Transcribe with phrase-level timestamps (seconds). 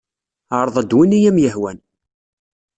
[0.59, 1.79] Ɛreḍ-d win ay am-yehwan.